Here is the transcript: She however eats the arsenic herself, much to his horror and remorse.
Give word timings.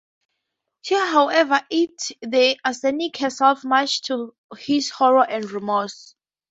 She 0.81 0.95
however 0.95 1.61
eats 1.69 2.11
the 2.23 2.57
arsenic 2.65 3.17
herself, 3.17 3.63
much 3.63 4.01
to 4.05 4.35
his 4.57 4.89
horror 4.89 5.27
and 5.29 5.45
remorse. 5.51 6.15